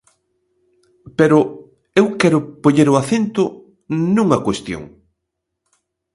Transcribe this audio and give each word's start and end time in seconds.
Pero 1.17 1.39
eu 1.99 2.05
quero 2.21 2.39
poñer 2.63 2.87
o 2.89 2.99
acento 3.01 3.43
nunha 4.13 4.43
cuestión. 4.45 4.83